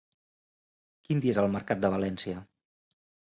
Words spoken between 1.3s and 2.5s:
és el mercat de València?